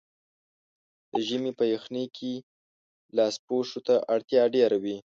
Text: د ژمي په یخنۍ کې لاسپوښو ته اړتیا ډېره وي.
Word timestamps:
د 1.11 1.15
ژمي 1.27 1.51
په 1.59 1.65
یخنۍ 1.73 2.05
کې 2.17 2.33
لاسپوښو 3.15 3.79
ته 3.87 3.95
اړتیا 4.13 4.43
ډېره 4.55 4.77
وي. 4.83 4.97